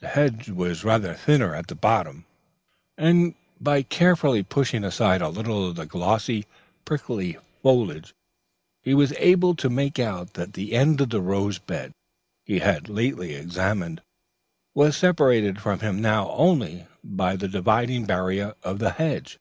The 0.00 0.08
hedge 0.08 0.50
was 0.50 0.84
rather 0.84 1.14
thinner 1.14 1.54
at 1.54 1.68
the 1.68 1.74
bottom; 1.74 2.26
and, 2.98 3.34
by 3.58 3.82
carefully 3.82 4.42
pushing 4.42 4.84
aside 4.84 5.22
a 5.22 5.30
little 5.30 5.66
of 5.66 5.76
the 5.76 5.86
glossy, 5.86 6.44
prickly 6.84 7.38
foliage, 7.62 8.12
he 8.82 8.92
was 8.92 9.14
able 9.14 9.54
to 9.54 9.70
make 9.70 9.98
out 9.98 10.34
that 10.34 10.52
the 10.52 10.74
end 10.74 11.00
of 11.00 11.08
the 11.08 11.22
rose 11.22 11.58
bed 11.58 11.92
he 12.44 12.58
had 12.58 12.90
lately 12.90 13.32
examined 13.32 14.02
was 14.74 14.94
separated 14.94 15.62
from 15.62 15.80
him 15.80 16.02
now 16.02 16.28
only 16.32 16.86
by 17.02 17.34
the 17.34 17.48
dividing 17.48 18.04
barrier 18.04 18.54
of 18.62 18.78
the 18.78 18.90
hedge. 18.90 19.38